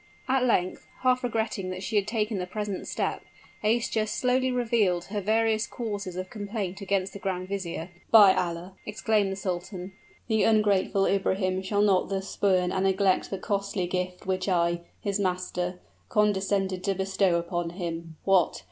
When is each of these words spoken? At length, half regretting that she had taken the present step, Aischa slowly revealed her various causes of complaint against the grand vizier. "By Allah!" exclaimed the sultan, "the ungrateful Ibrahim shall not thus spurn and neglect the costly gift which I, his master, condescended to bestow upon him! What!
At 0.27 0.45
length, 0.45 0.87
half 1.01 1.23
regretting 1.23 1.69
that 1.69 1.83
she 1.83 1.95
had 1.95 2.07
taken 2.07 2.39
the 2.39 2.47
present 2.47 2.87
step, 2.87 3.23
Aischa 3.63 4.07
slowly 4.07 4.51
revealed 4.51 5.05
her 5.05 5.21
various 5.21 5.67
causes 5.67 6.15
of 6.15 6.31
complaint 6.31 6.81
against 6.81 7.13
the 7.13 7.19
grand 7.19 7.49
vizier. 7.49 7.89
"By 8.09 8.33
Allah!" 8.33 8.73
exclaimed 8.83 9.31
the 9.31 9.35
sultan, 9.35 9.91
"the 10.27 10.41
ungrateful 10.41 11.05
Ibrahim 11.05 11.61
shall 11.61 11.83
not 11.83 12.09
thus 12.09 12.27
spurn 12.29 12.71
and 12.71 12.85
neglect 12.85 13.29
the 13.29 13.37
costly 13.37 13.85
gift 13.85 14.25
which 14.25 14.49
I, 14.49 14.81
his 15.01 15.19
master, 15.19 15.79
condescended 16.09 16.83
to 16.85 16.95
bestow 16.95 17.35
upon 17.35 17.69
him! 17.69 18.17
What! 18.23 18.59